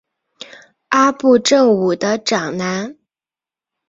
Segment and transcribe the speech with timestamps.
[0.87, 2.97] 阿部正武的长男。